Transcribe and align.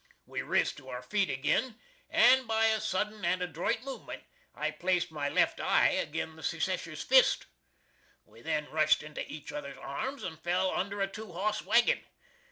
We 0.25 0.41
riz 0.41 0.71
to 0.77 0.89
our 0.89 1.03
feet 1.03 1.29
agin 1.29 1.79
and 2.09 2.47
by 2.47 2.65
a 2.65 2.81
sudden 2.81 3.23
and 3.23 3.39
adroit 3.43 3.83
movement 3.83 4.23
I 4.55 4.71
placed 4.71 5.11
my 5.11 5.29
left 5.29 5.59
eye 5.59 5.93
agin 5.95 6.35
the 6.37 6.41
Secesher's 6.41 7.03
fist. 7.03 7.45
We 8.25 8.41
then 8.41 8.67
rushed 8.71 9.03
into 9.03 9.31
each 9.31 9.51
other's 9.51 9.77
arms 9.77 10.23
and 10.23 10.39
fell 10.41 10.71
under 10.71 11.01
a 11.01 11.07
two 11.07 11.33
hoss 11.33 11.61
wagon. 11.61 12.03